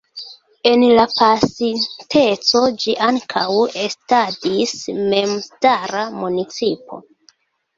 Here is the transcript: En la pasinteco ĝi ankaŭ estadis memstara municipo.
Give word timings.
En 0.67 0.83
la 0.99 1.03
pasinteco 1.17 2.61
ĝi 2.85 2.95
ankaŭ 3.09 3.45
estadis 3.83 4.75
memstara 5.13 6.03
municipo. 6.19 7.03